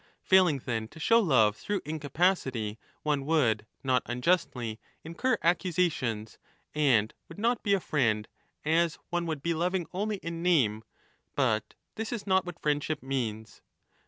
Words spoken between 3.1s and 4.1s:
would, 10 not